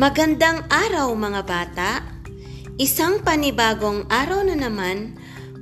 [0.00, 2.00] Magandang araw mga bata!
[2.80, 5.12] Isang panibagong araw na naman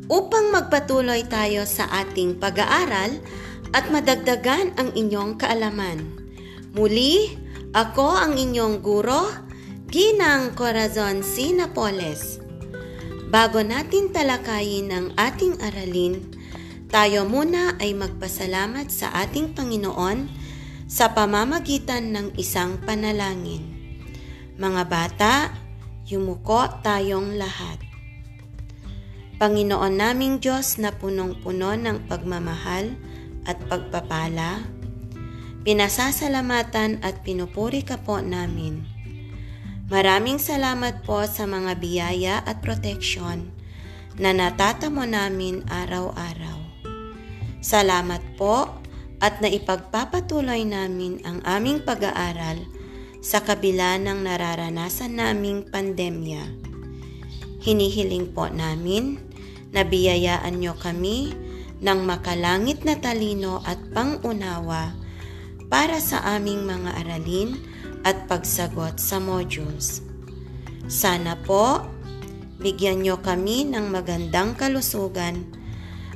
[0.07, 3.19] upang magpatuloy tayo sa ating pag-aaral
[3.75, 6.07] at madagdagan ang inyong kaalaman.
[6.71, 7.35] Muli,
[7.75, 9.27] ako ang inyong guro,
[9.91, 11.51] Ginang Corazon C.
[11.51, 12.39] Napoles.
[13.35, 16.23] Bago natin talakayin ang ating aralin,
[16.87, 20.31] tayo muna ay magpasalamat sa ating Panginoon
[20.87, 23.78] sa pamamagitan ng isang panalangin.
[24.59, 25.35] Mga bata,
[26.03, 27.79] yumuko tayong lahat.
[29.39, 32.99] Panginoon naming Diyos na punong-puno ng pagmamahal
[33.47, 34.67] at pagpapala,
[35.63, 38.83] pinasasalamatan at pinupuri ka po namin.
[39.87, 43.55] Maraming salamat po sa mga biyaya at proteksyon
[44.19, 46.59] na natatamo namin araw-araw.
[47.63, 48.75] Salamat po
[49.23, 52.78] at naipagpapatuloy namin ang aming pag-aaral
[53.29, 56.49] sa kabila ng nararanasan naming pandemya.
[57.61, 59.21] Hinihiling po namin
[59.69, 61.37] na biyayaan nyo kami
[61.85, 64.97] ng makalangit na talino at pangunawa
[65.69, 67.61] para sa aming mga aralin
[68.09, 70.01] at pagsagot sa modules.
[70.89, 71.85] Sana po,
[72.57, 75.45] bigyan nyo kami ng magandang kalusugan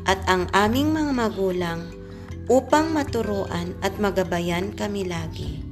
[0.08, 1.92] at ang aming mga magulang
[2.48, 5.71] upang maturuan at magabayan kami lagi.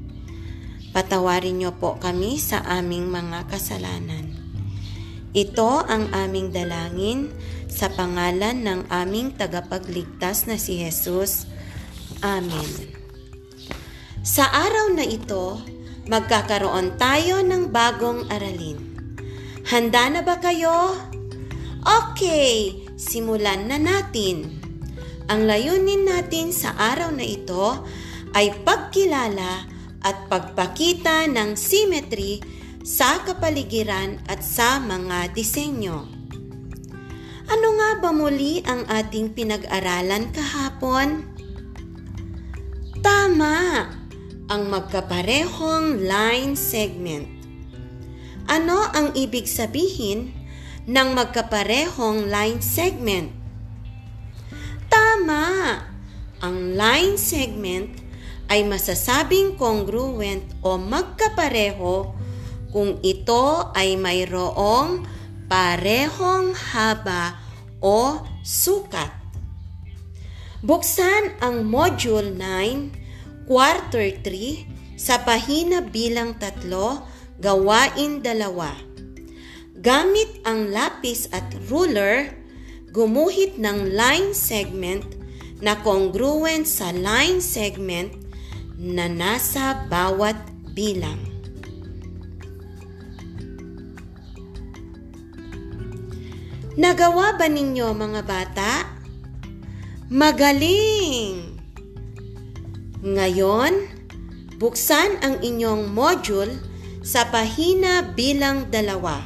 [0.91, 4.35] Patawarin niyo po kami sa aming mga kasalanan.
[5.31, 7.31] Ito ang aming dalangin
[7.71, 11.47] sa pangalan ng aming tagapagligtas na si Jesus.
[12.27, 12.91] Amen.
[14.27, 15.63] Sa araw na ito,
[16.11, 18.83] magkakaroon tayo ng bagong aralin.
[19.71, 20.99] Handa na ba kayo?
[21.87, 24.59] Okay, simulan na natin.
[25.31, 27.87] Ang layunin natin sa araw na ito
[28.35, 29.70] ay pagkilala
[30.01, 32.41] at pagpakita ng symmetry
[32.81, 36.09] sa kapaligiran at sa mga disenyo.
[37.51, 41.27] Ano nga ba muli ang ating pinag-aralan kahapon?
[43.03, 43.87] Tama!
[44.51, 47.27] Ang magkaparehong line segment.
[48.51, 50.35] Ano ang ibig sabihin
[50.91, 53.31] ng magkaparehong line segment?
[54.91, 55.47] Tama!
[56.43, 58.10] Ang line segment
[58.51, 62.11] ay masasabing congruent o magkapareho
[62.75, 65.07] kung ito ay mayroong
[65.47, 67.39] parehong haba
[67.79, 69.11] o sukat.
[70.61, 77.09] Buksan ang Module 9, Quarter 3 sa pahina bilang tatlo,
[77.41, 78.77] gawain dalawa.
[79.81, 82.29] Gamit ang lapis at ruler,
[82.93, 85.09] gumuhit ng line segment
[85.65, 88.20] na congruent sa line segment
[88.81, 90.41] na nasa bawat
[90.73, 91.21] bilang.
[96.81, 98.73] Nagawa ba ninyo mga bata?
[100.09, 101.61] Magaling!
[103.05, 103.73] Ngayon,
[104.57, 106.57] buksan ang inyong module
[107.05, 109.21] sa pahina bilang dalawa.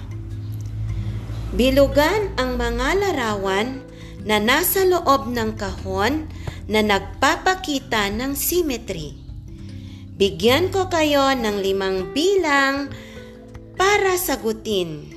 [1.54, 3.86] Bilugan ang mga larawan
[4.26, 6.26] na nasa loob ng kahon
[6.66, 9.23] na nagpapakita ng symmetry.
[10.14, 12.86] Bigyan ko kayo ng limang bilang
[13.74, 15.10] para sagutin.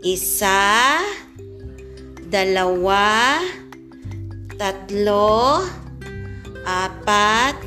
[0.00, 0.96] Isa,
[2.24, 3.36] dalawa,
[4.56, 5.60] tatlo,
[6.64, 7.60] apat,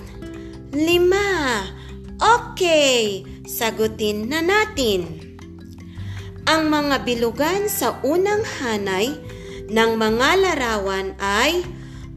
[0.73, 1.61] lima.
[2.17, 5.21] Okay, sagutin na natin.
[6.49, 9.13] Ang mga bilugan sa unang hanay
[9.69, 11.61] ng mga larawan ay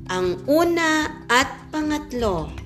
[0.08, 2.63] ang una at pangatlo.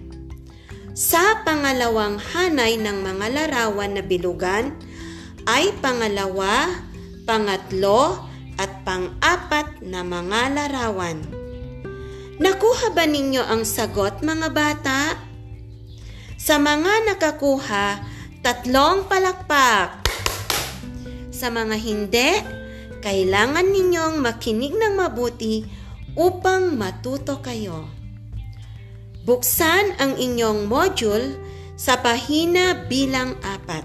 [0.98, 4.75] Sa pangalawang hanay ng mga larawan na bilugan
[5.47, 6.75] ay pangalawa,
[7.22, 8.26] pangatlo,
[8.58, 11.22] at pang-apat na mga larawan.
[12.43, 15.14] Nakuha ba ninyo ang sagot mga bata?
[16.34, 18.02] Sa mga nakakuha,
[18.43, 20.02] tatlong palakpak.
[21.31, 22.43] Sa mga hindi,
[22.99, 25.62] kailangan ninyong makinig ng mabuti
[26.19, 27.97] upang matuto kayo.
[29.28, 31.36] Buksan ang inyong module
[31.76, 33.84] sa pahina bilang apat.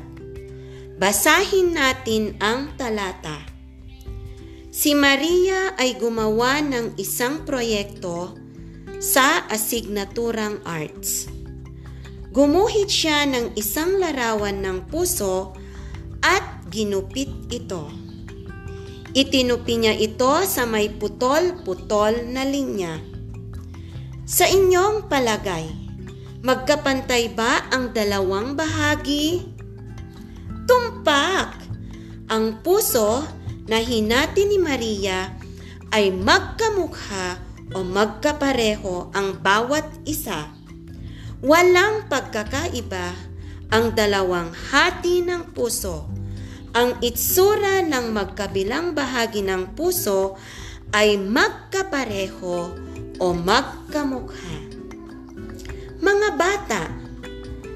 [0.95, 3.43] Basahin natin ang talata.
[4.71, 8.39] Si Maria ay gumawa ng isang proyekto
[9.03, 11.27] sa asignaturang arts.
[12.31, 15.51] Gumuhit siya ng isang larawan ng puso
[16.23, 17.91] at ginupit ito.
[19.11, 23.12] Itinupi niya ito sa may putol-putol na linya.
[24.23, 25.67] Sa inyong palagay,
[26.47, 29.43] magkapantay ba ang dalawang bahagi?
[30.63, 31.59] Pakpak!
[32.31, 33.27] Ang puso
[33.67, 35.27] na hinati ni Maria
[35.91, 37.35] ay magkamukha
[37.75, 40.47] o magkapareho ang bawat isa.
[41.43, 43.11] Walang pagkakaiba
[43.75, 46.07] ang dalawang hati ng puso.
[46.71, 50.39] Ang itsura ng magkabilang bahagi ng puso
[50.95, 52.82] ay magkapareho
[53.21, 54.55] o magkamukha.
[56.03, 56.83] Mga bata,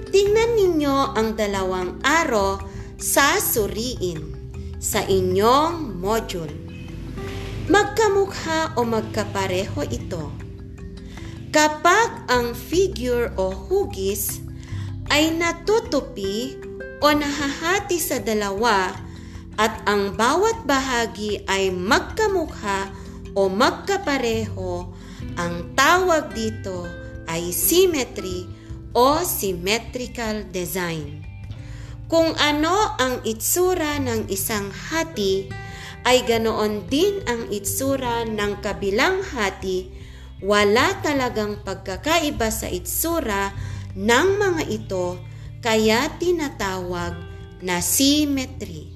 [0.09, 2.57] tingnan ninyo ang dalawang aro
[2.97, 4.33] sa suriin
[4.81, 6.53] sa inyong module.
[7.67, 10.31] Magkamukha o magkapareho ito.
[11.51, 14.39] Kapag ang figure o hugis
[15.11, 16.55] ay natutupi
[17.03, 18.91] o nahahati sa dalawa
[19.57, 22.93] at ang bawat bahagi ay magkamukha
[23.33, 24.96] o magkapareho,
[25.37, 26.89] ang tawag dito
[27.29, 28.49] ay symmetry
[28.97, 31.21] o symmetrical design.
[32.09, 35.45] Kung ano ang itsura ng isang hati,
[36.07, 39.91] ay ganoon din ang itsura ng kabilang hati,
[40.41, 43.51] wala talagang pagkakaiba sa itsura
[43.93, 45.19] ng mga ito,
[45.59, 47.11] kaya tinatawag
[47.59, 48.87] na symmetry.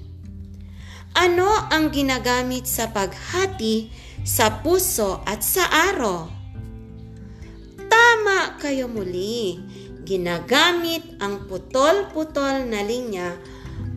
[1.12, 3.92] Ano ang ginagamit sa paghati
[4.22, 6.30] sa puso at sa aro.
[7.90, 9.58] Tama kayo muli.
[10.02, 13.38] Ginagamit ang putol-putol na linya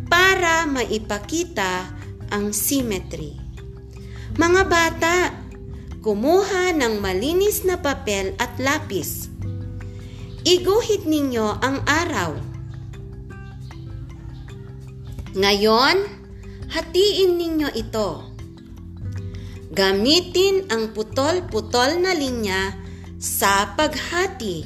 [0.06, 1.90] para maipakita
[2.30, 3.34] ang symmetry.
[4.38, 5.18] Mga bata,
[6.06, 9.34] kumuha ng malinis na papel at lapis.
[10.46, 12.38] Iguhit ninyo ang araw.
[15.34, 15.98] Ngayon,
[16.70, 18.35] hatiin ninyo ito.
[19.76, 22.72] Gamitin ang putol-putol na linya
[23.20, 24.64] sa paghati.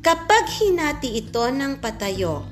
[0.00, 2.48] Kapag hinati ito ng patayo,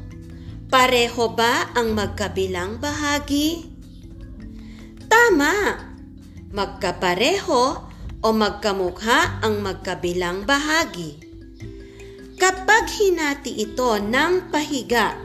[0.69, 3.65] pareho ba ang magkabilang bahagi?
[5.09, 5.81] Tama!
[6.53, 7.63] Magkapareho
[8.21, 11.17] o magkamukha ang magkabilang bahagi.
[12.37, 15.17] Kapag hinati ito ng pahiga,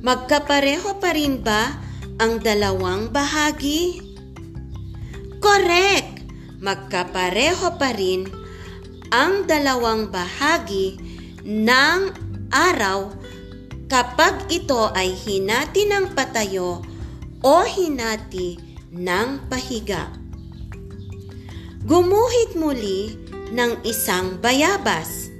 [0.00, 1.76] magkapareho pa rin ba
[2.16, 4.05] ang dalawang bahagi?
[5.46, 6.26] Correct!
[6.58, 8.26] Magkapareho pa rin
[9.14, 10.98] ang dalawang bahagi
[11.46, 12.00] ng
[12.50, 13.14] araw
[13.86, 16.82] kapag ito ay hinati ng patayo
[17.46, 18.58] o hinati
[18.90, 20.10] ng pahiga.
[21.86, 23.14] Gumuhit muli
[23.54, 25.30] ng isang bayabas.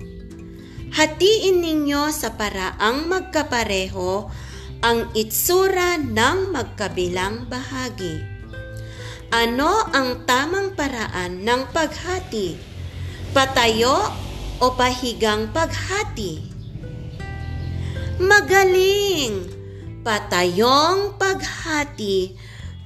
[0.95, 4.31] Hatiin ninyo sa paraang magkapareho
[4.87, 8.36] ang itsura ng magkabilang bahagi.
[9.35, 12.55] Ano ang tamang paraan ng paghati?
[13.35, 13.99] Patayo
[14.63, 16.47] o pahigang paghati?
[18.23, 19.51] Magaling!
[20.07, 22.39] Patayong paghati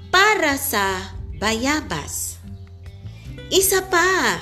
[0.09, 2.41] para sa bayabas.
[3.53, 4.41] Isa pa,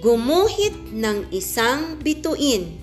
[0.00, 2.80] gumuhit ng isang bituin.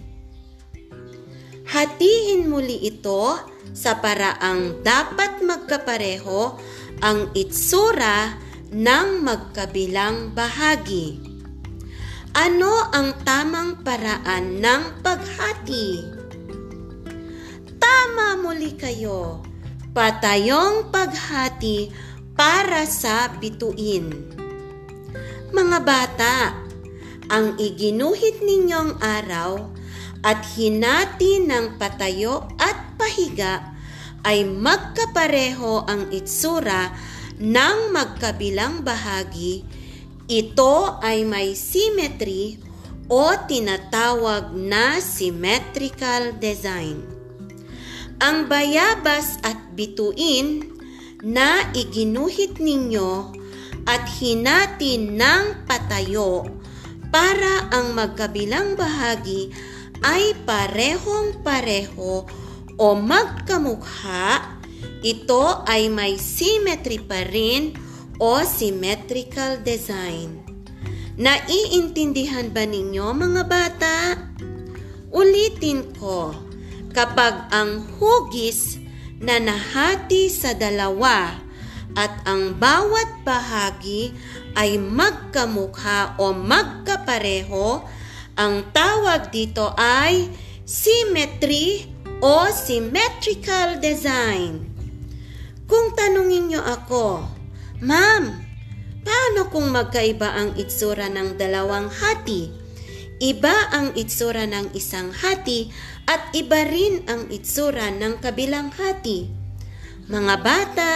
[1.65, 3.33] Hatiin muli ito
[3.73, 6.61] sa paraang dapat magkapareho
[7.03, 8.39] ang itsura
[8.71, 11.19] ng magkabilang bahagi.
[12.35, 16.03] Ano ang tamang paraan ng paghati?
[17.79, 19.39] Tama muli kayo.
[19.95, 21.87] Patayong paghati
[22.35, 24.11] para sa bituin.
[25.55, 26.35] Mga bata,
[27.31, 29.71] ang iginuhit ninyong araw
[30.19, 33.74] at hinati ng patayo at pahiga
[34.25, 36.89] ay magkapareho ang itsura
[37.37, 39.61] ng magkabilang bahagi,
[40.25, 42.57] ito ay may symmetry
[43.05, 47.05] o tinatawag na symmetrical design.
[48.17, 50.73] Ang bayabas at bituin
[51.21, 53.29] na iginuhit ninyo
[53.85, 56.49] at hinati ng patayo
[57.13, 59.53] para ang magkabilang bahagi
[60.01, 62.25] ay parehong pareho
[62.75, 64.55] o magkamukha,
[65.05, 67.75] ito ay may symmetry pa rin
[68.19, 70.43] o symmetrical design.
[71.15, 73.97] Naiintindihan ba ninyo mga bata?
[75.15, 76.35] Ulitin ko,
[76.91, 78.83] kapag ang hugis
[79.23, 81.31] na nahati sa dalawa
[81.95, 84.11] at ang bawat bahagi
[84.59, 87.87] ay magkamukha o magkapareho,
[88.35, 90.27] ang tawag dito ay
[90.67, 94.63] symmetry o symmetrical design.
[95.65, 97.35] Kung tanungin nyo ako,
[97.83, 98.31] Ma'am,
[99.03, 102.47] paano kung magkaiba ang itsura ng dalawang hati?
[103.19, 105.67] Iba ang itsura ng isang hati
[106.07, 109.27] at iba rin ang itsura ng kabilang hati.
[110.07, 110.93] Mga bata,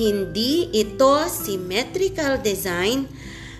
[0.00, 3.04] hindi ito symmetrical design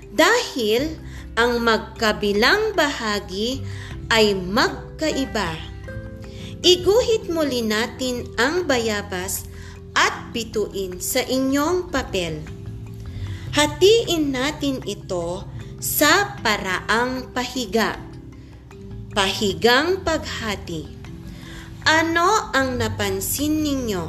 [0.08, 0.96] dahil
[1.36, 3.60] ang magkabilang bahagi
[4.08, 5.77] ay magkaiba.
[6.58, 9.46] Iguhit muli natin ang bayabas
[9.94, 12.42] at bituin sa inyong papel.
[13.54, 15.46] Hatiin natin ito
[15.78, 18.02] sa paraang pahiga.
[19.14, 20.98] Pahigang paghati.
[21.86, 24.04] Ano ang napansin ninyo?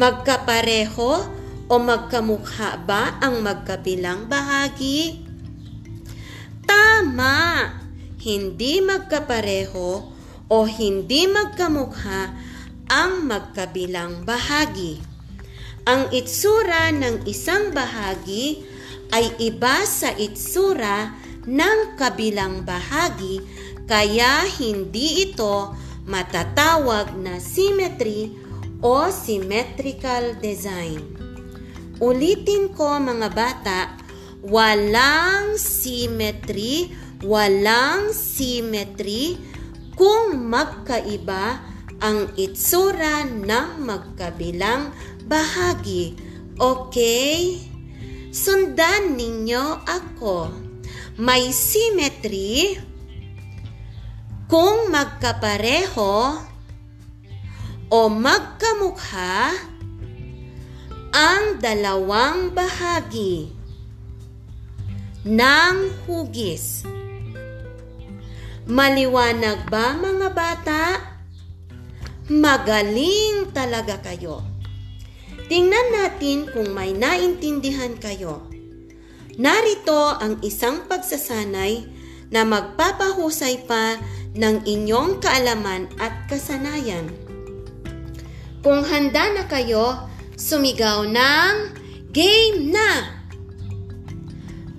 [0.00, 1.12] Magkapareho
[1.68, 5.20] o magkamukha ba ang magkabilang bahagi?
[6.64, 7.68] Tama!
[8.16, 10.13] Hindi magkapareho
[10.48, 12.32] o hindi magkamukha
[12.88, 15.00] ang magkabilang bahagi.
[15.84, 18.64] Ang itsura ng isang bahagi
[19.12, 21.12] ay iba sa itsura
[21.44, 23.44] ng kabilang bahagi
[23.84, 25.76] kaya hindi ito
[26.08, 28.32] matatawag na symmetry
[28.80, 31.00] o symmetrical design.
[32.00, 33.80] Ulitin ko mga bata,
[34.44, 36.92] walang symmetry,
[37.24, 39.40] walang symmetry
[39.94, 41.62] kung magkaiba
[42.02, 44.90] ang itsura ng magkabilang
[45.24, 46.18] bahagi.
[46.58, 47.58] Okay?
[48.34, 50.50] Sundan ninyo ako.
[51.18, 52.74] May symmetry
[54.50, 56.14] kung magkapareho
[57.94, 59.54] o magkamukha
[61.14, 63.54] ang dalawang bahagi
[65.22, 65.74] ng
[66.04, 66.82] hugis.
[68.64, 70.82] Maliwanag ba mga bata?
[72.32, 74.40] Magaling talaga kayo.
[75.52, 78.48] Tingnan natin kung may naintindihan kayo.
[79.36, 81.84] Narito ang isang pagsasanay
[82.32, 84.00] na magpapahusay pa
[84.32, 87.12] ng inyong kaalaman at kasanayan.
[88.64, 90.08] Kung handa na kayo,
[90.40, 93.10] sumigaw ng Game na!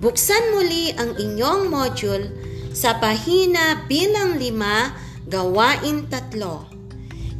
[0.00, 2.45] Buksan muli ang inyong module
[2.76, 4.92] sa pahina bilang lima,
[5.24, 6.68] gawain tatlo.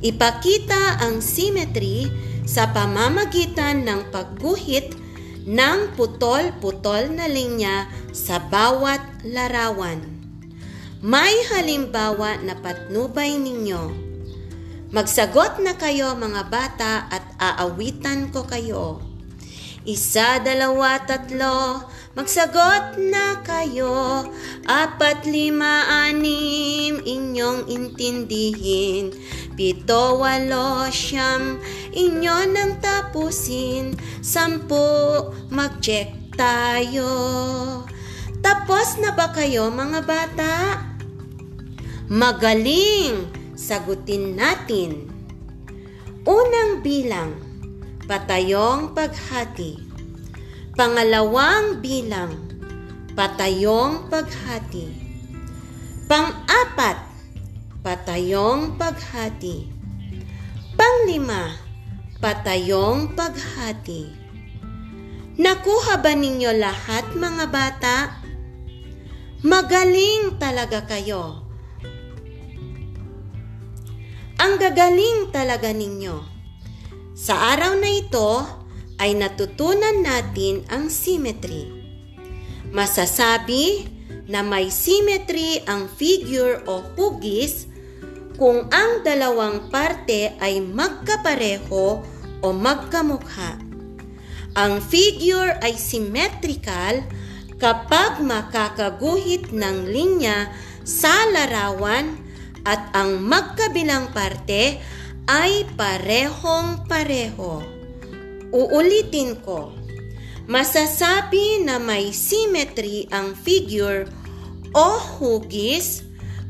[0.01, 2.09] Ipakita ang symmetry
[2.49, 4.97] sa pamamagitan ng pagguhit
[5.45, 7.85] ng putol-putol na linya
[8.17, 10.01] sa bawat larawan.
[11.05, 13.93] May halimbawa na patnubay ninyo.
[14.89, 19.05] Magsagot na kayo mga bata at aawitan ko kayo.
[19.85, 21.85] Isa, dalawa, tatlo,
[22.17, 24.25] magsagot na kayo.
[24.65, 29.13] Apat, lima, anim, inyong intindihin.
[29.53, 31.61] Pito, walo, siyam,
[31.93, 33.95] inyo nang tapusin.
[34.25, 34.81] Sampu,
[35.53, 37.13] mag-check tayo.
[38.41, 40.55] Tapos na ba kayo mga bata?
[42.09, 43.29] Magaling!
[43.57, 45.09] Sagutin natin.
[46.29, 47.33] Unang bilang,
[48.05, 49.86] patayong paghati.
[50.77, 52.37] Pangalawang bilang,
[53.17, 54.93] patayong paghati.
[56.05, 57.01] Pang-apat,
[57.81, 59.73] patayong paghati.
[60.77, 61.57] Panglima,
[62.21, 64.13] patayong paghati.
[65.41, 67.97] Nakuha ba ninyo lahat mga bata?
[69.49, 71.41] Magaling talaga kayo.
[74.37, 76.21] Ang gagaling talaga ninyo.
[77.17, 78.45] Sa araw na ito
[78.97, 81.69] ay natutunan natin ang symmetry.
[82.73, 83.89] Masasabi
[84.27, 87.71] na may symmetry ang figure o hugis
[88.37, 92.05] kung ang dalawang parte ay magkapareho
[92.43, 93.57] o magkamukha.
[94.57, 97.05] Ang figure ay symmetrical
[97.57, 100.53] kapag makakaguhit ng linya
[100.85, 102.17] sa larawan
[102.65, 104.81] at ang magkabilang parte
[105.29, 107.76] ay parehong pareho.
[108.57, 109.77] Uulitin ko.
[110.49, 114.09] Masasabi na may symmetry ang figure
[114.73, 116.01] o hugis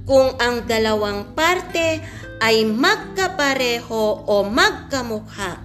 [0.06, 1.98] kung ang dalawang parte
[2.38, 5.58] ay magkapareho o magkamukha.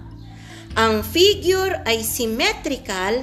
[0.74, 3.22] Ang figure ay symmetrical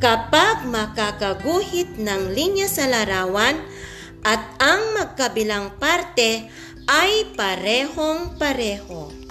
[0.00, 3.60] kapag makakaguhit ng linya sa larawan
[4.24, 6.48] at ang magkabilang parte
[6.88, 9.25] ay parehong pareho.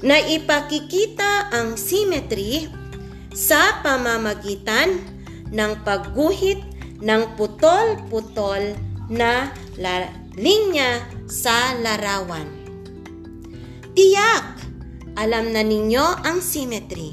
[0.00, 2.72] Naipakikita ang symmetry
[3.36, 4.96] sa pamamagitan
[5.52, 6.60] ng pagguhit
[7.04, 8.76] ng putol-putol
[9.12, 12.48] na la- linya sa larawan.
[13.92, 14.56] Tiyak!
[15.20, 17.12] Alam na ninyo ang symmetry.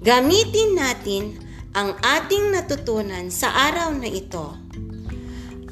[0.00, 1.36] Gamitin natin
[1.76, 4.62] ang ating natutunan sa araw na ito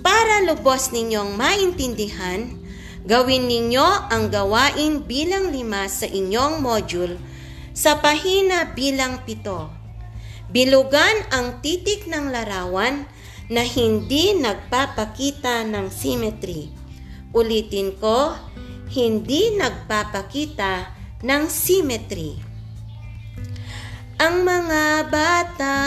[0.00, 2.57] Para lubos ninyong maintindihan,
[3.04, 7.16] gawin ninyo ang gawain bilang lima sa inyong module
[7.73, 9.71] sa pahina bilang pito.
[10.50, 13.07] Bilugan ang titik ng larawan
[13.50, 16.71] na hindi nagpapakita ng symmetry.
[17.30, 18.35] Ulitin ko,
[18.90, 20.90] hindi nagpapakita
[21.23, 22.35] ng symmetry.
[24.19, 25.78] Ang mga bata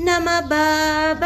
[0.00, 1.20] na mababait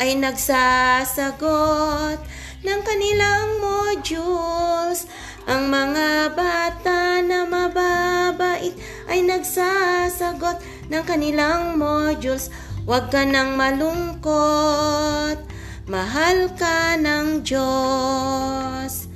[0.00, 2.18] ay nagsasagot
[2.64, 5.04] ng kanilang modules.
[5.44, 8.72] Ang mga bata na mababait
[9.04, 12.48] ay nagsasagot ng kanilang modules.
[12.88, 15.40] Huwag ka nang malungkot,
[15.88, 19.08] mahal ka ng Diyos.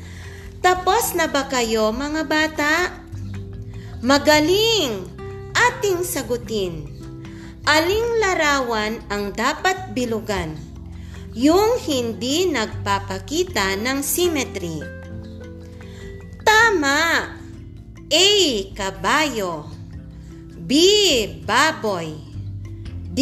[0.60, 2.72] Tapos na ba kayo mga bata?
[4.04, 5.08] Magaling
[5.56, 6.84] ating sagutin.
[7.68, 10.67] Aling larawan ang dapat bilugan?
[11.38, 14.82] Yung hindi nagpapakita ng symmetry.
[16.42, 17.30] Tama!
[18.10, 18.28] A.
[18.74, 19.70] Kabayo
[20.58, 20.72] B.
[21.46, 22.18] Baboy
[23.14, 23.20] D.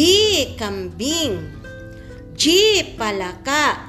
[0.57, 1.45] Kambing
[2.33, 2.43] G.
[2.97, 3.85] Palaka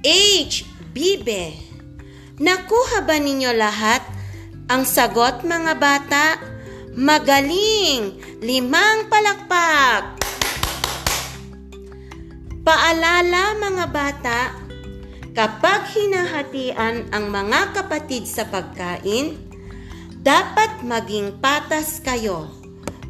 [0.00, 0.64] H.
[0.96, 1.52] Bibe
[2.40, 4.00] Nakuha ba ninyo lahat
[4.72, 6.40] ang sagot mga bata?
[6.96, 8.16] Magaling!
[8.40, 10.21] Limang palakpak!
[12.62, 14.54] Paalala mga bata,
[15.34, 19.34] kapag hinahatian ang mga kapatid sa pagkain,
[20.22, 22.46] dapat maging patas kayo.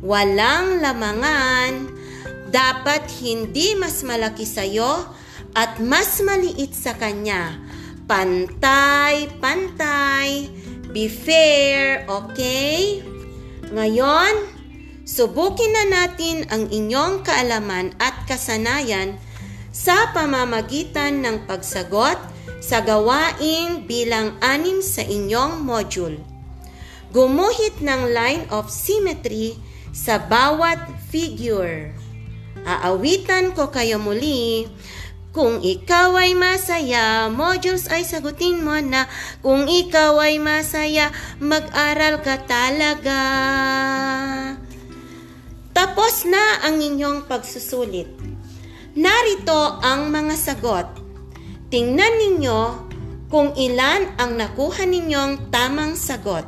[0.01, 1.85] Walang lamangan,
[2.49, 5.13] dapat hindi mas malaki sa'yo
[5.53, 7.53] at mas maliit sa kanya.
[8.09, 10.49] Pantay, pantay,
[10.97, 13.05] be fair, okay?
[13.69, 14.49] Ngayon,
[15.05, 19.21] subukin na natin ang inyong kaalaman at kasanayan
[19.73, 22.21] sa pamamagitan ng pagsagot
[22.61, 26.21] sa gawain bilang anim sa inyong module.
[27.11, 29.57] Gumuhit ng line of symmetry
[29.91, 31.93] sa bawat figure.
[32.63, 34.71] Aawitan ko kayo muli
[35.33, 39.09] kung ikaw ay masaya, modules ay sagutin mo na.
[39.41, 41.09] Kung ikaw ay masaya,
[41.41, 43.21] mag-aral ka talaga.
[45.73, 48.32] Tapos na ang inyong pagsusulit.
[48.93, 50.85] Narito ang mga sagot.
[51.73, 52.61] Tingnan ninyo
[53.33, 56.45] kung ilan ang nakuha ninyong tamang sagot.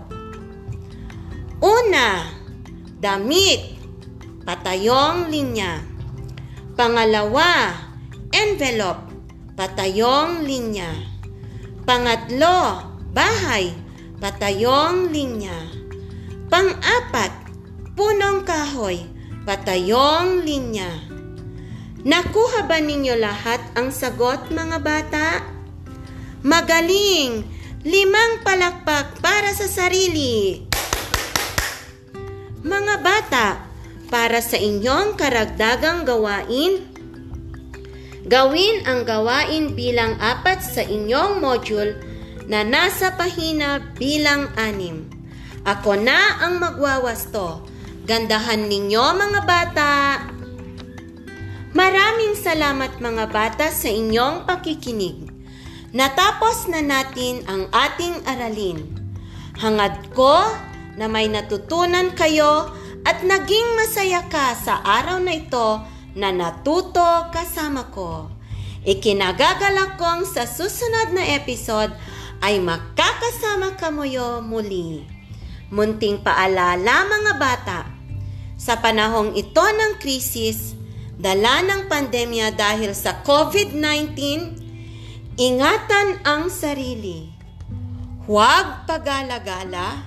[1.65, 2.29] Una,
[3.01, 3.81] damit,
[4.45, 5.81] patayong linya.
[6.77, 7.73] Pangalawa,
[8.29, 9.09] envelope,
[9.57, 10.93] patayong linya.
[11.89, 12.85] Pangatlo,
[13.17, 13.73] bahay,
[14.21, 15.57] patayong linya.
[16.53, 17.33] Pang-apat,
[17.97, 19.09] punong kahoy,
[19.49, 21.14] patayong linya.
[22.05, 25.29] Nakuha ba ninyo lahat ang sagot mga bata?
[26.45, 27.49] Magaling!
[27.85, 30.65] Limang palakpak para sa sarili.
[32.65, 33.61] Mga bata,
[34.09, 36.95] para sa inyong karagdagang gawain,
[38.25, 41.93] Gawin ang gawain bilang apat sa inyong module
[42.49, 45.05] na nasa pahina bilang anim.
[45.69, 47.69] Ako na ang magwawasto.
[48.09, 49.93] Gandahan ninyo mga bata.
[51.75, 55.27] Maraming salamat mga bata sa inyong pakikinig.
[55.91, 58.79] Natapos na natin ang ating aralin.
[59.59, 60.39] Hangad ko
[60.95, 62.71] na may natutunan kayo
[63.03, 65.83] at naging masaya ka sa araw na ito
[66.15, 68.31] na natuto kasama ko.
[68.87, 71.91] Ikinagagalak kong sa susunod na episode
[72.39, 75.03] ay makakasama kamuyo muli.
[75.75, 77.81] Munting paalala mga bata,
[78.55, 80.84] sa panahong ito ng krisis,
[81.15, 84.19] dala ng pandemya dahil sa COVID-19,
[85.39, 87.31] ingatan ang sarili.
[88.27, 90.01] Huwag pagala-gala,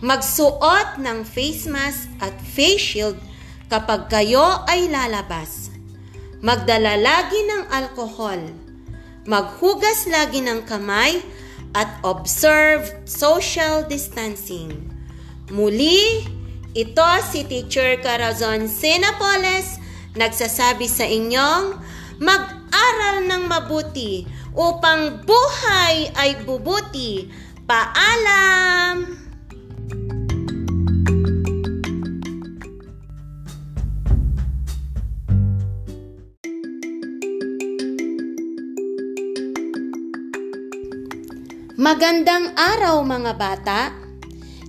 [0.00, 3.18] magsuot ng face mask at face shield
[3.66, 5.72] kapag kayo ay lalabas.
[6.42, 8.40] Magdala lagi ng alkohol.
[9.22, 11.22] Maghugas lagi ng kamay
[11.78, 14.90] at observe social distancing.
[15.54, 16.26] Muli,
[16.74, 19.81] ito si Teacher Carazon Senapoles
[20.12, 21.80] nagsasabi sa inyong
[22.20, 27.28] mag-aral ng mabuti upang buhay ay bubuti.
[27.64, 29.24] Paalam!
[41.82, 43.80] Magandang araw mga bata!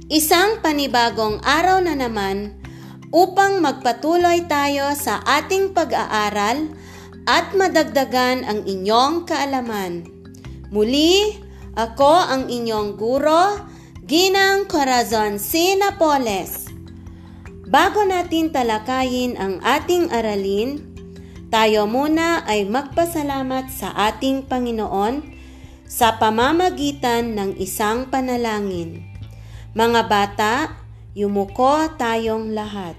[0.10, 2.63] Isang panibagong araw na naman
[3.14, 6.74] upang magpatuloy tayo sa ating pag-aaral
[7.30, 10.10] at madagdagan ang inyong kaalaman.
[10.74, 11.38] Muli,
[11.78, 13.70] ako ang inyong guro,
[14.04, 15.78] Ginang Corazon C.
[15.78, 16.68] Napoles.
[17.70, 20.84] Bago natin talakayin ang ating aralin,
[21.54, 25.22] tayo muna ay magpasalamat sa ating Panginoon
[25.86, 29.06] sa pamamagitan ng isang panalangin.
[29.78, 30.54] Mga bata,
[31.14, 32.98] yumuko tayong lahat.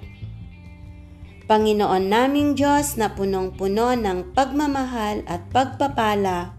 [1.44, 6.57] Panginoon naming Diyos na punong-puno ng pagmamahal at pagpapala,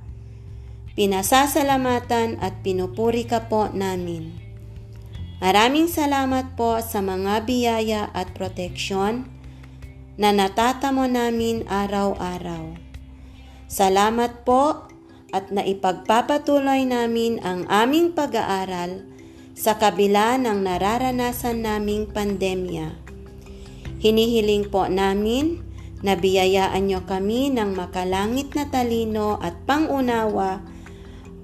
[0.93, 4.35] pinasasalamatan at pinupuri ka po namin.
[5.41, 9.25] Maraming salamat po sa mga biyaya at proteksyon
[10.15, 12.77] na natatamo namin araw-araw.
[13.65, 14.85] Salamat po
[15.33, 19.14] at naipagpapatuloy namin ang aming pag-aaral
[19.55, 22.91] sa kabila ng nararanasan naming pandemya.
[24.03, 25.63] Hinihiling po namin
[26.03, 30.59] na biyayaan nyo kami ng makalangit na talino at pangunawa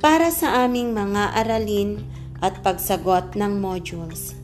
[0.03, 2.03] para sa aming mga aralin
[2.43, 4.35] at pagsagot ng modules.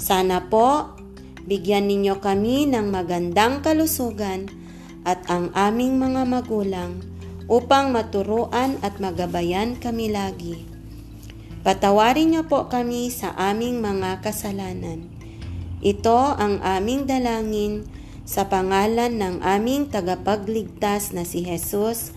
[0.00, 0.96] Sana po,
[1.44, 4.48] bigyan ninyo kami ng magandang kalusugan
[5.04, 7.04] at ang aming mga magulang
[7.52, 10.73] upang maturuan at magabayan kami lagi.
[11.64, 15.14] Patawarin niyo po kami sa aming mga kasalanan
[15.84, 17.84] ito ang aming dalangin
[18.24, 22.16] sa pangalan ng aming tagapagligtas na si Jesus.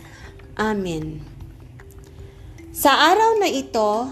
[0.55, 1.19] Amen.
[2.71, 4.07] Sa araw na ito,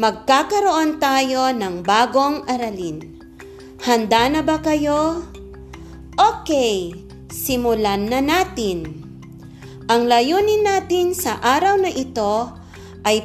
[0.00, 3.20] magkakaroon tayo ng bagong aralin.
[3.84, 5.20] Handa na ba kayo?
[6.16, 6.96] Okay,
[7.28, 9.04] simulan na natin.
[9.84, 12.63] Ang layunin natin sa araw na ito ay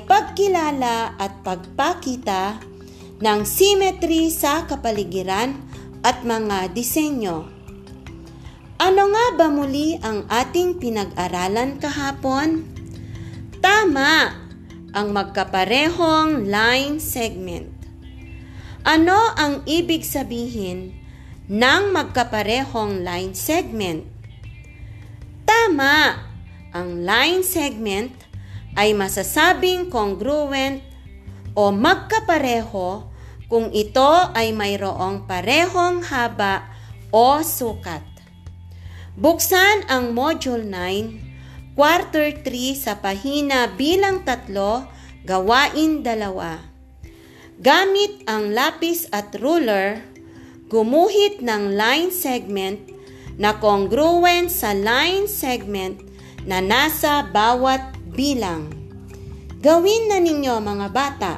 [0.04, 2.60] pagkilala at pagpakita
[3.24, 5.56] ng symmetry sa kapaligiran
[6.04, 7.48] at mga disenyo.
[8.80, 12.64] Ano nga ba muli ang ating pinag-aralan kahapon?
[13.60, 14.36] Tama,
[14.96, 17.72] ang magkaparehong line segment.
[18.84, 20.96] Ano ang ibig sabihin
[21.48, 24.08] ng magkaparehong line segment?
[25.48, 26.20] Tama,
[26.72, 28.19] ang line segment
[28.78, 30.82] ay masasabing congruent
[31.58, 33.10] o magkapareho
[33.50, 36.70] kung ito ay mayroong parehong haba
[37.10, 38.06] o sukat.
[39.20, 44.88] Buksan ang Module 9, Quarter 3 sa pahina bilang tatlo,
[45.28, 46.62] gawain dalawa.
[47.60, 50.00] Gamit ang lapis at ruler,
[50.72, 52.80] gumuhit ng line segment
[53.36, 56.00] na congruent sa line segment
[56.48, 58.72] na nasa bawat bilang.
[59.60, 61.34] Gawin na ninyo mga bata.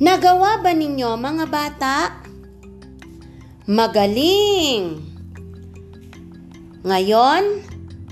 [0.00, 1.96] Nagawa ba ninyo mga bata?
[3.68, 5.00] Magaling!
[6.80, 7.44] Ngayon,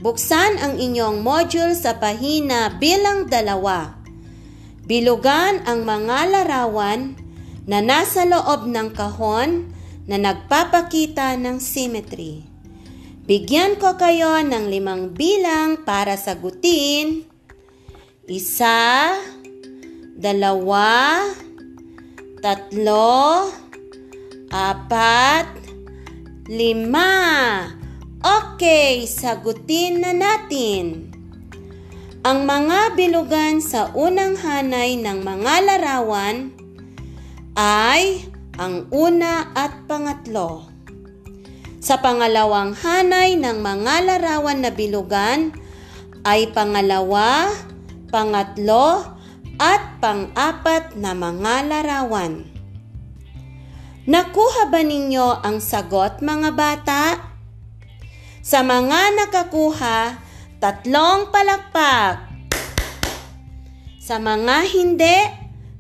[0.05, 3.97] buksan ang inyong module sa pahina bilang dalawa.
[4.89, 7.17] Bilugan ang mga larawan
[7.69, 9.69] na nasa loob ng kahon
[10.09, 12.48] na nagpapakita ng symmetry.
[13.29, 17.29] Bigyan ko kayo ng limang bilang para sagutin.
[18.25, 19.21] Isa,
[20.17, 21.29] dalawa,
[22.41, 23.53] tatlo,
[24.49, 25.45] apat,
[26.49, 27.13] lima.
[28.25, 31.13] Okay, sagutin na natin.
[32.25, 36.49] Ang mga bilugan sa unang hanay ng mga larawan
[37.61, 38.25] ay
[38.57, 40.68] ang una at pangatlo.
[41.79, 45.55] Sa pangalawang hanay ng mga larawan na bilugan
[46.27, 47.55] ay pangalawa,
[48.11, 49.15] pangatlo,
[49.59, 52.47] at pang-apat na mga larawan.
[54.07, 57.03] Nakuha ba ninyo ang sagot mga bata?
[58.43, 60.19] Sa mga nakakuha,
[60.63, 62.27] tatlong palakpak.
[64.03, 65.19] Sa mga hindi,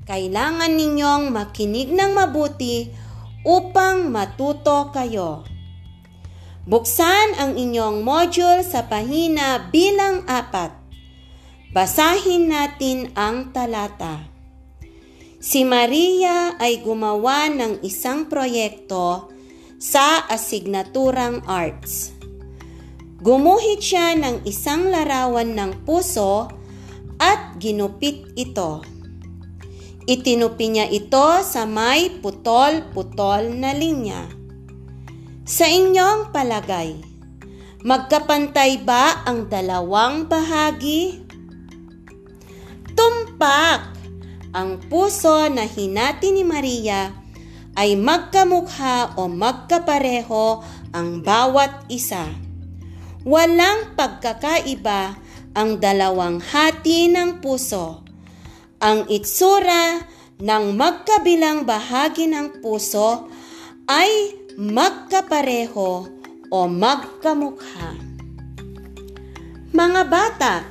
[0.04, 2.92] kailangan ninyong makinig ng mabuti
[3.46, 5.57] upang matuto kayo.
[6.68, 10.76] Buksan ang inyong module sa pahina bilang apat.
[11.72, 14.28] Basahin natin ang talata.
[15.40, 19.32] Si Maria ay gumawa ng isang proyekto
[19.80, 22.12] sa asignaturang arts.
[23.24, 26.52] Gumuhit siya ng isang larawan ng puso
[27.16, 28.84] at ginupit ito.
[30.04, 34.37] Itinupi niya ito sa may putol-putol na linya.
[35.48, 37.00] Sa inyong palagay,
[37.80, 41.24] magkapantay ba ang dalawang bahagi?
[42.98, 43.94] tumpak.
[44.50, 47.14] Ang puso na hinati ni Maria
[47.78, 52.26] ay magkamukha o magkapareho ang bawat isa.
[53.22, 55.14] Walang pagkakaiba
[55.54, 58.02] ang dalawang hati ng puso.
[58.82, 60.02] Ang itsura
[60.42, 63.30] ng magkabilang bahagi ng puso
[63.86, 66.10] ay magkapareho
[66.50, 67.94] o magkamukha.
[69.70, 70.66] Mga bata,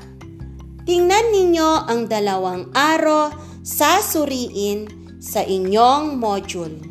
[0.84, 3.32] tingnan ninyo ang dalawang aro
[3.64, 4.92] sa suriin
[5.24, 6.84] sa inyong module.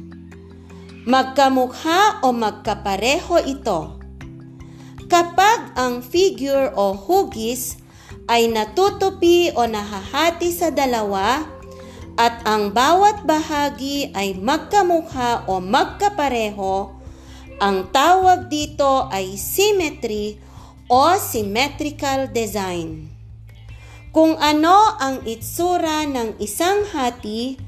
[1.05, 4.01] Magkamukha o magkapareho ito.
[5.05, 7.77] Kapag ang figure o hugis
[8.25, 11.45] ay natutupi o nahahati sa dalawa
[12.17, 16.97] at ang bawat bahagi ay magkamukha o magkapareho,
[17.61, 20.41] ang tawag dito ay symmetry
[20.89, 23.13] o symmetrical design.
[24.17, 27.61] Kung ano ang itsura ng isang hati,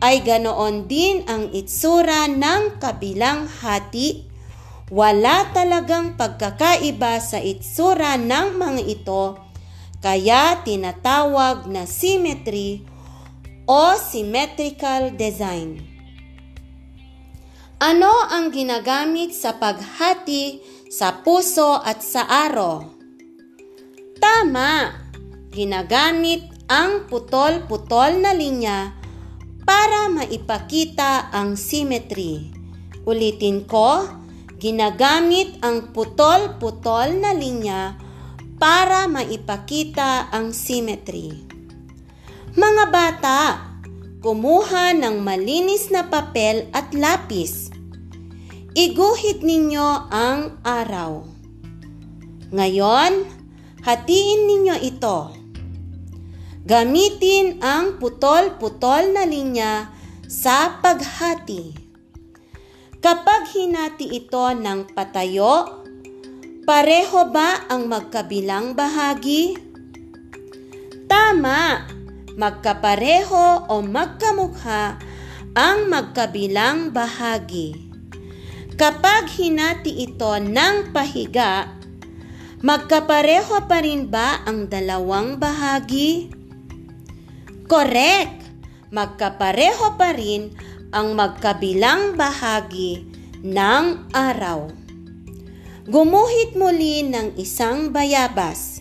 [0.00, 4.24] ay ganoon din ang itsura ng kabilang hati.
[4.88, 9.36] Wala talagang pagkakaiba sa itsura ng mga ito,
[10.00, 12.89] kaya tinatawag na symmetry
[13.70, 15.78] o symmetrical design.
[17.78, 20.58] Ano ang ginagamit sa paghati
[20.90, 22.98] sa puso at sa aro?
[24.18, 24.90] Tama!
[25.54, 28.90] Ginagamit ang putol-putol na linya
[29.62, 32.50] para maipakita ang symmetry.
[33.06, 34.02] Ulitin ko,
[34.58, 37.94] ginagamit ang putol-putol na linya
[38.58, 41.49] para maipakita ang symmetry.
[42.50, 43.40] Mga bata,
[44.18, 47.70] kumuha ng malinis na papel at lapis.
[48.74, 51.22] Iguhit ninyo ang araw.
[52.50, 53.22] Ngayon,
[53.86, 55.30] hatiin ninyo ito.
[56.66, 59.94] Gamitin ang putol-putol na linya
[60.26, 61.70] sa paghati.
[62.98, 65.86] Kapag hinati ito ng patayo,
[66.66, 69.54] pareho ba ang magkabilang bahagi?
[71.06, 71.99] Tama!
[72.40, 74.96] Magkapareho o magkamukha
[75.52, 77.92] ang magkabilang bahagi.
[78.80, 81.68] Kapag hinati ito ng pahiga,
[82.64, 86.32] magkapareho pa rin ba ang dalawang bahagi?
[87.68, 88.40] Correct!
[88.88, 90.56] Magkapareho pa rin
[90.96, 93.04] ang magkabilang bahagi
[93.44, 93.84] ng
[94.16, 94.72] araw.
[95.84, 98.79] Gumuhit muli ng isang bayabas.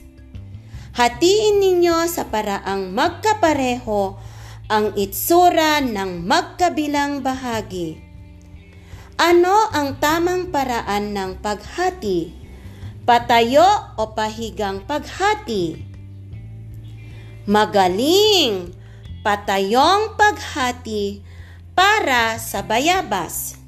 [0.93, 4.17] Hatiin ninyo sa paraang magkapareho
[4.69, 8.01] ang itsura ng magkabilang bahagi.
[9.19, 12.37] Ano ang tamang paraan ng paghati?
[13.03, 15.89] Patayo o pahigang paghati?
[17.49, 18.79] Magaling!
[19.19, 21.19] patayong paghati
[21.75, 23.59] para sa bayabas.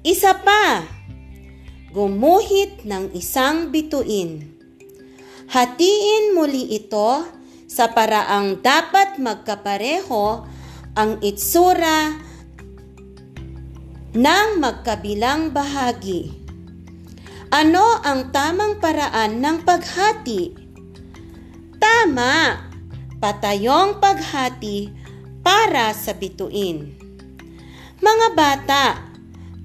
[0.00, 0.88] Isa pa,
[1.92, 4.59] gumuhit ng isang bituin.
[5.50, 7.26] Hatiin muli ito
[7.66, 10.46] sa paraang dapat magkapareho
[10.94, 12.14] ang itsura
[14.14, 16.30] ng magkabilang bahagi.
[17.50, 20.54] Ano ang tamang paraan ng paghati?
[21.82, 22.70] Tama!
[23.20, 24.88] patayong paghati
[25.44, 26.96] para sa bituin.
[28.00, 28.84] Mga bata,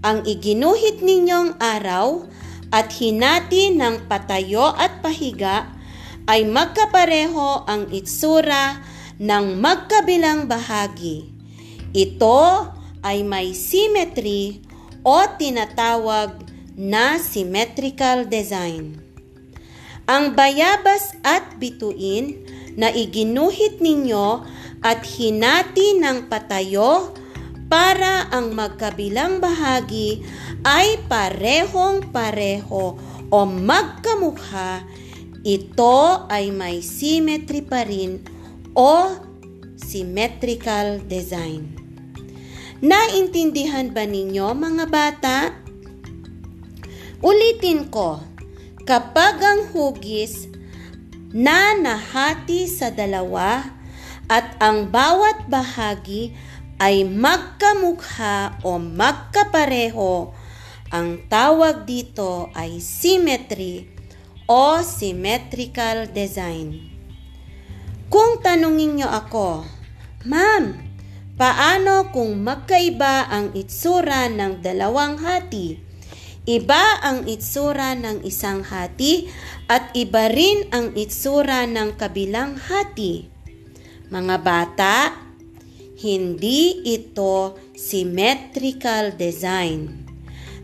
[0.03, 2.27] ang iginuhit ninyong araw
[2.75, 5.74] at hinati ng patayo at pahiga
[6.25, 8.81] ay magkapareho ang itsura
[9.21, 11.29] ng magkabilang bahagi.
[11.95, 12.71] Ito
[13.05, 14.65] ay may symmetry
[15.05, 16.41] o tinatawag
[16.75, 18.99] na symmetrical design.
[20.05, 24.43] Ang bayabas at bituin na iginuhit ninyo
[24.85, 27.15] at hinati ng patayo
[27.65, 30.21] para ang magkabilang bahagi
[30.61, 32.93] ay parehong pareho
[33.33, 34.85] o magkamukha,
[35.45, 38.25] ito ay may symmetry pa rin
[38.73, 39.13] o
[39.77, 41.69] symmetrical design.
[42.81, 45.37] Naintindihan ba ninyo mga bata?
[47.21, 48.19] Ulitin ko,
[48.89, 50.49] kapag ang hugis
[51.29, 53.69] na nahati sa dalawa
[54.25, 56.33] at ang bawat bahagi
[56.81, 60.33] ay magkamukha o magkapareho.
[60.91, 63.94] Ang tawag dito ay symmetry
[64.45, 66.93] o symmetrical design.
[68.09, 69.65] Kung tanungin nyo ako,
[70.25, 70.73] Ma'am,
[71.37, 75.77] paano kung magkaiba ang itsura ng dalawang hati?
[76.49, 79.29] Iba ang itsura ng isang hati
[79.69, 83.29] at iba rin ang itsura ng kabilang hati.
[84.09, 85.13] Mga bata,
[86.01, 90.09] hindi ito symmetrical design.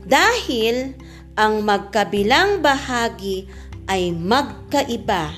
[0.02, 0.98] Dahil
[1.38, 3.46] ang magkabilang bahagi
[3.92, 5.36] ay magkaiba.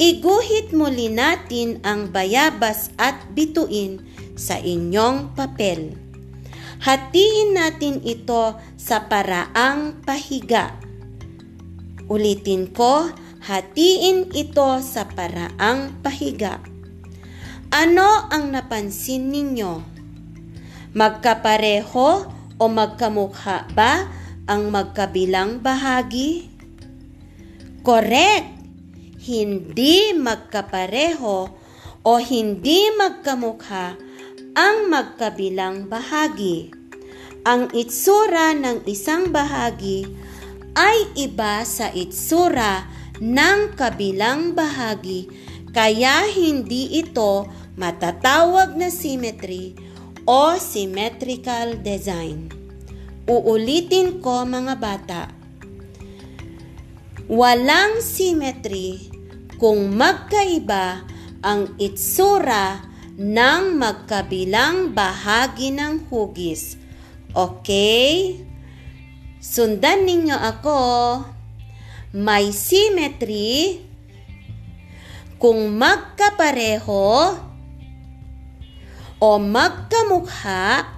[0.00, 4.00] Iguhit muli natin ang bayabas at bituin
[4.36, 5.92] sa inyong papel.
[6.80, 10.76] Hatiin natin ito sa paraang pahiga.
[12.08, 13.08] Ulitin ko,
[13.44, 16.60] hatiin ito sa paraang pahiga.
[17.72, 19.72] Ano ang napansin ninyo?
[20.92, 22.08] Magkapareho
[22.56, 24.08] o magkamukha ba
[24.48, 26.55] ang magkabilang bahagi?
[27.86, 28.50] Correct!
[29.22, 31.38] Hindi magkapareho
[32.02, 33.94] o hindi magkamukha
[34.58, 36.74] ang magkabilang bahagi.
[37.46, 40.02] Ang itsura ng isang bahagi
[40.74, 42.90] ay iba sa itsura
[43.22, 45.30] ng kabilang bahagi
[45.70, 47.46] kaya hindi ito
[47.78, 49.78] matatawag na symmetry
[50.26, 52.50] o symmetrical design.
[53.30, 55.35] Uulitin ko mga bata.
[57.26, 59.10] Walang symmetry
[59.58, 61.02] kung magkaiba
[61.42, 62.86] ang itsura
[63.18, 66.78] ng magkabilang bahagi ng hugis.
[67.34, 68.38] Okay?
[69.42, 70.78] Sundan ninyo ako.
[72.14, 73.82] May symmetry
[75.42, 77.10] kung magkapareho
[79.18, 80.94] o magkamukha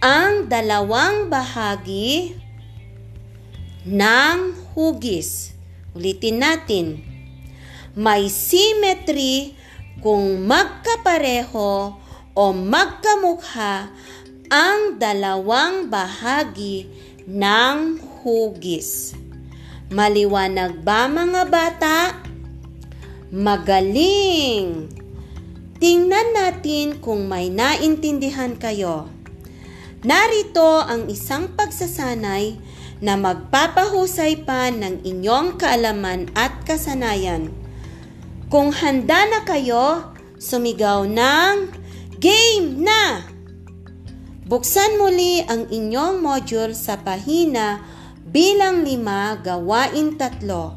[0.00, 2.40] ang dalawang bahagi
[3.84, 5.52] ng hugis.
[5.92, 7.04] Ulitin natin.
[7.92, 9.52] May symmetry
[10.00, 12.00] kung magkapareho
[12.32, 13.92] o magkamukha
[14.48, 16.88] ang dalawang bahagi
[17.28, 19.12] ng hugis.
[19.92, 21.98] Maliwanag ba mga bata?
[23.28, 24.88] Magaling!
[25.76, 29.10] Tingnan natin kung may naintindihan kayo.
[30.00, 32.69] Narito ang isang pagsasanay
[33.00, 37.52] na magpapahusay pa ng inyong kaalaman at kasanayan.
[38.52, 41.80] Kung handa na kayo, sumigaw ng
[42.20, 43.24] Game na!
[44.44, 47.80] Buksan muli ang inyong module sa pahina
[48.28, 50.76] bilang lima gawain tatlo.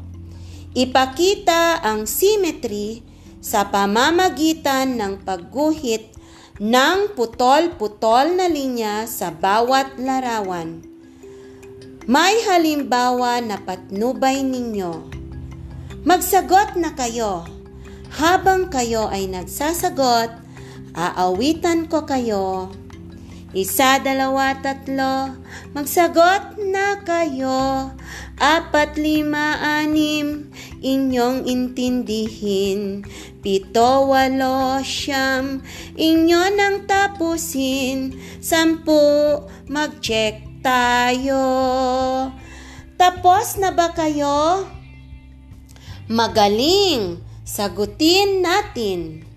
[0.72, 3.04] Ipakita ang symmetry
[3.44, 6.16] sa pamamagitan ng pagguhit
[6.56, 10.93] ng putol-putol na linya sa bawat larawan.
[12.04, 15.08] May halimbawa na patnubay ninyo.
[16.04, 17.48] Magsagot na kayo.
[18.20, 20.28] Habang kayo ay nagsasagot,
[20.92, 22.68] aawitan ko kayo.
[23.56, 25.32] Isa, dalawa, tatlo.
[25.72, 27.96] Magsagot na kayo.
[28.36, 30.52] Apat, lima, anim.
[30.84, 33.08] Inyong intindihin.
[33.40, 35.64] Pito, walo, siyam.
[35.96, 38.12] Inyo nang tapusin.
[38.44, 39.40] Sampu,
[39.72, 41.44] mag-check tayo.
[42.96, 44.64] Tapos na ba kayo?
[46.08, 47.20] Magaling!
[47.44, 49.28] Sagutin natin.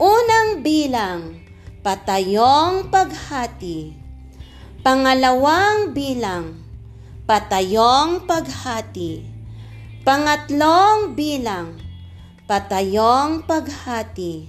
[0.00, 1.44] Unang bilang
[1.84, 3.92] patayong paghati.
[4.80, 6.64] Pangalawang bilang,
[7.28, 9.20] patayong paghati.
[10.00, 11.76] Pangatlong bilang,
[12.48, 14.48] patayong paghati.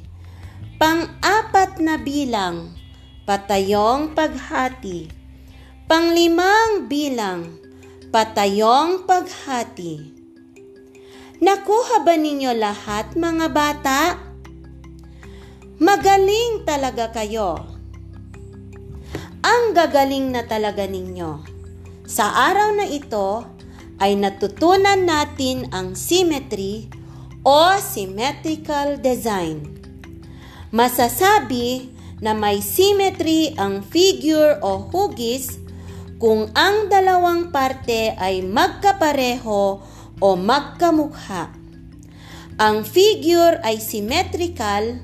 [0.79, 2.71] Pang-apat na bilang,
[3.27, 5.16] patayong paghati.
[5.87, 7.63] Panglimang bilang,
[8.11, 10.11] patayong paghati.
[11.39, 14.19] Nakuha ba ninyo lahat mga bata?
[15.79, 17.63] Magaling talaga kayo.
[19.39, 21.47] Ang gagaling na talaga ninyo.
[22.03, 23.47] Sa araw na ito
[24.03, 26.91] ay natutunan natin ang symmetry
[27.47, 29.63] o symmetrical design.
[30.75, 35.63] Masasabi na may symmetry ang figure o hugis
[36.17, 39.61] kung ang dalawang parte ay magkapareho
[40.17, 41.53] o magkamukha.
[42.57, 44.97] Ang figure ay symmetrical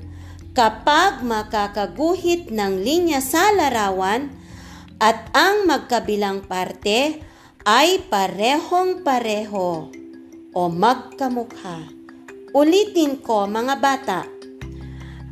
[0.58, 4.30] kapag makakaguhit ng linya sa larawan
[4.98, 7.22] at ang magkabilang parte
[7.62, 9.90] ay parehong pareho
[10.50, 11.90] o magkamukha.
[12.54, 14.20] Ulitin ko mga bata.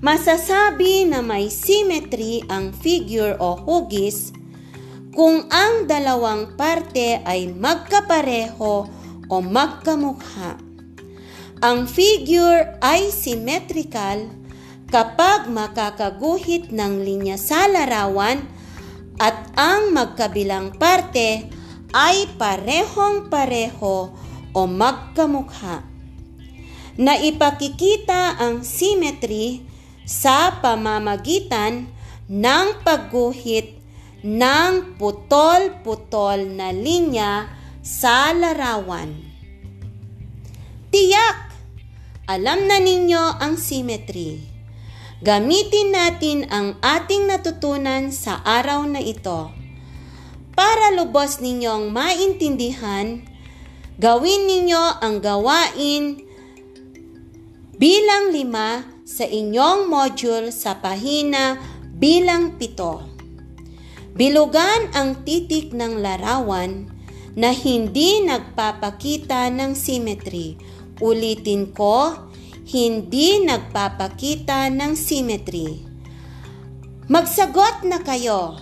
[0.02, 4.34] Masasabi na may symmetry ang figure o hugis
[5.12, 8.88] kung ang dalawang parte ay magkapareho
[9.28, 10.56] o magkamukha.
[11.60, 14.32] Ang figure ay symmetrical
[14.88, 18.40] kapag makakaguhit ng linya sa larawan
[19.20, 21.46] at ang magkabilang parte
[21.92, 24.10] ay parehong pareho
[24.56, 25.84] o magkamukha.
[26.96, 29.64] Naipakikita ang symmetry
[30.08, 31.88] sa pamamagitan
[32.28, 33.81] ng pagguhit
[34.22, 37.50] ng putol-putol na linya
[37.82, 39.10] sa larawan.
[40.94, 41.50] Tiyak!
[42.30, 44.38] Alam na ninyo ang symmetry.
[45.22, 49.50] Gamitin natin ang ating natutunan sa araw na ito.
[50.54, 53.26] Para lubos ninyong maintindihan,
[53.98, 56.22] gawin ninyo ang gawain
[57.74, 61.58] bilang lima sa inyong module sa pahina
[61.98, 63.11] bilang pito.
[64.12, 66.84] Bilugan ang titik ng larawan
[67.32, 70.60] na hindi nagpapakita ng symmetry.
[71.00, 72.28] Ulitin ko,
[72.68, 75.88] hindi nagpapakita ng symmetry.
[77.08, 78.60] Magsagot na kayo.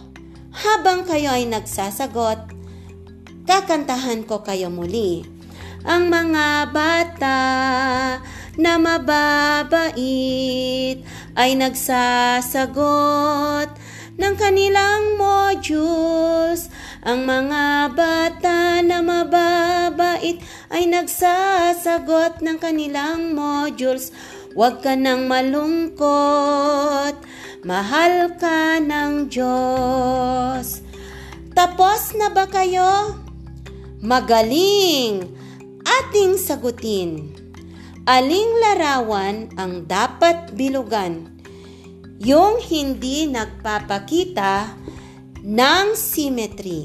[0.54, 2.54] Habang kayo ay nagsasagot,
[3.46, 5.26] kakantahan ko kayo muli.
[5.82, 7.38] Ang mga bata
[8.54, 9.98] na mababait
[11.34, 13.00] ay nagsasagot
[14.20, 16.68] ng kanilang modules.
[17.00, 20.36] Ang mga bata na mababait
[20.68, 24.12] ay nagsasagot ng kanilang modules.
[24.52, 27.16] Huwag ka nang malungkot,
[27.64, 30.84] mahal ka ng Diyos.
[31.56, 33.16] Tapos na ba kayo?
[34.04, 35.24] Magaling!
[35.80, 37.32] Ating sagutin.
[38.04, 41.29] Aling larawan ang dapat bilugan?
[42.20, 44.76] Yung hindi nagpapakita
[45.40, 46.84] ng symmetry.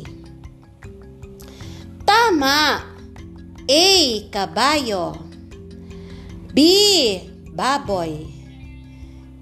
[2.07, 2.79] Tama!
[3.65, 3.86] A.
[4.31, 5.17] Kabayo
[6.55, 6.59] B.
[7.51, 8.23] Baboy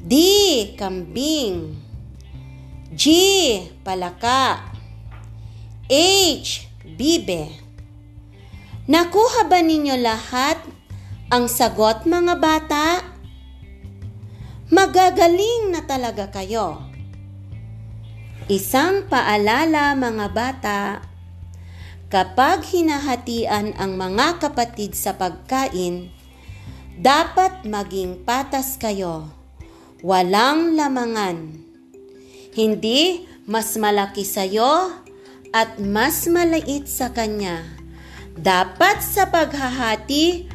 [0.02, 0.14] D.
[0.80, 1.78] Kambing
[2.96, 3.04] G.
[3.86, 4.74] Palaka
[5.92, 6.72] H.
[6.84, 7.52] Bibe
[8.88, 10.60] Nakuha ba ninyo lahat
[11.30, 13.13] ang sagot mga bata?
[14.74, 16.82] Magagaling na talaga kayo.
[18.50, 20.82] Isang paalala mga bata,
[22.10, 26.10] kapag hinahatian ang mga kapatid sa pagkain,
[26.98, 29.30] dapat maging patas kayo.
[30.04, 31.54] Walang lamangan.
[32.52, 34.92] Hindi mas malaki sa'yo
[35.56, 37.64] at mas maliit sa kanya.
[38.36, 40.50] Dapat sa paghahati,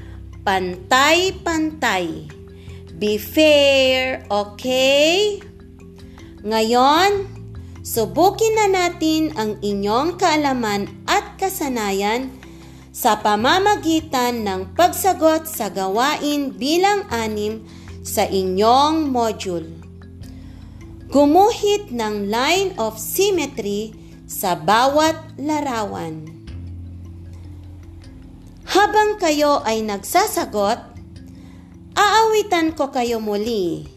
[0.45, 2.38] pantay-pantay.
[2.99, 5.39] Be fair, okay?
[6.43, 7.31] Ngayon,
[7.87, 12.35] subukin na natin ang inyong kaalaman at kasanayan
[12.91, 17.63] sa pamamagitan ng pagsagot sa gawain bilang anim
[18.03, 19.71] sa inyong module.
[21.07, 23.95] Gumuhit ng line of symmetry
[24.27, 26.27] sa bawat larawan.
[28.67, 30.98] Habang kayo ay nagsasagot,
[31.99, 33.91] aawitan ko kayo muli.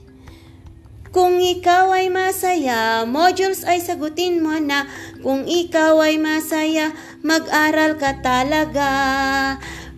[1.11, 4.87] Kung ikaw ay masaya, modules ay sagutin mo na
[5.19, 8.89] kung ikaw ay masaya, mag-aral ka talaga.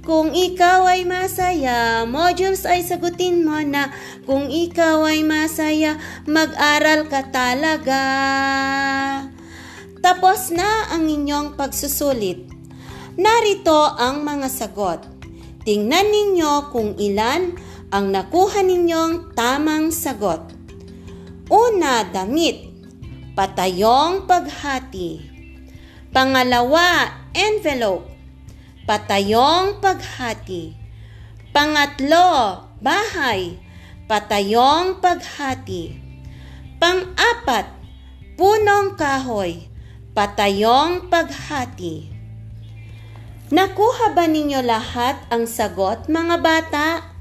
[0.03, 3.93] Kung ikaw ay masaya, modules ay sagutin mo na
[4.27, 5.95] kung ikaw ay masaya,
[6.27, 8.03] mag-aral ka talaga.
[10.03, 12.51] Tapos na ang inyong pagsusulit.
[13.15, 14.99] Narito ang mga sagot.
[15.63, 17.55] Tingnan ninyo kung ilan
[17.93, 20.41] ang nakuha ninyong tamang sagot.
[21.45, 22.73] Una, damit.
[23.37, 25.21] Patayong paghati.
[26.09, 28.09] Pangalawa, envelope.
[28.89, 30.73] Patayong paghati.
[31.53, 33.61] Pangatlo, bahay.
[34.09, 35.93] Patayong paghati.
[36.81, 37.69] Pang-apat,
[38.33, 39.69] punong kahoy.
[40.17, 42.09] Patayong paghati.
[43.53, 47.12] Nakuha ba ninyo lahat ang sagot, mga bata?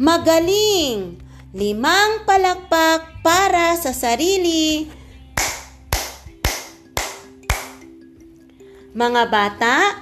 [0.00, 1.20] Magaling!
[1.52, 4.88] Limang palakpak para sa sarili.
[8.96, 10.00] Mga bata,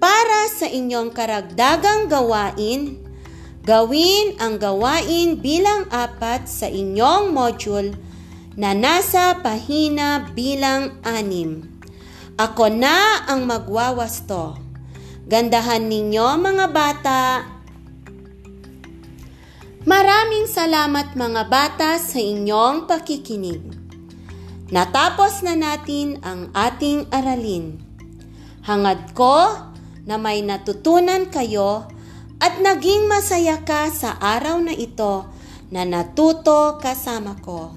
[0.00, 2.96] para sa inyong karagdagang gawain,
[3.60, 7.92] gawin ang gawain bilang apat sa inyong module
[8.56, 11.68] na nasa pahina bilang anim.
[12.40, 14.56] Ako na ang magwawasto.
[15.28, 17.20] Gandahan ninyo mga bata
[19.80, 23.64] Maraming salamat mga bata sa inyong pakikinig.
[24.68, 27.80] Natapos na natin ang ating aralin.
[28.60, 29.56] Hangad ko
[30.04, 31.88] na may natutunan kayo
[32.44, 35.24] at naging masaya ka sa araw na ito
[35.72, 37.72] na natuto kasama ko.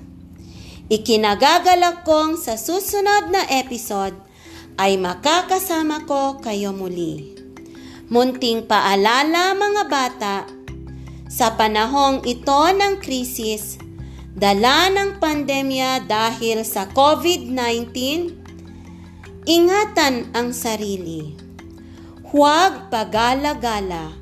[0.92, 4.20] Ikinagagalak kong sa susunod na episode
[4.76, 7.32] ay makakasama ko kayo muli.
[8.12, 10.63] Munting paalala mga bata
[11.34, 13.82] sa panahong ito ng krisis,
[14.38, 17.90] dala ng pandemya dahil sa COVID-19,
[19.50, 21.34] ingatan ang sarili.
[22.30, 24.14] Huwag pagala-gala.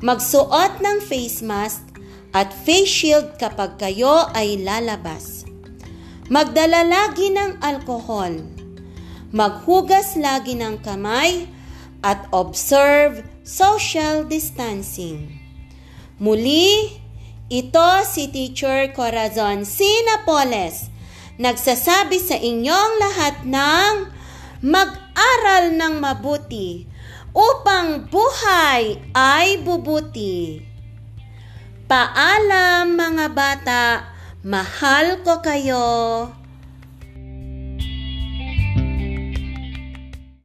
[0.00, 1.84] Magsuot ng face mask
[2.32, 5.44] at face shield kapag kayo ay lalabas.
[6.32, 8.40] Magdala lagi ng alkohol.
[9.28, 11.44] Maghugas lagi ng kamay
[12.00, 15.33] at observe social distancing.
[16.14, 16.94] Muli,
[17.50, 19.82] ito si Teacher Corazon C.
[20.06, 20.86] Napoles,
[21.42, 23.94] nagsasabi sa inyong lahat ng
[24.62, 26.86] mag-aral ng mabuti
[27.34, 30.62] upang buhay ay bubuti.
[31.90, 33.84] Paalam mga bata,
[34.46, 36.30] mahal ko kayo.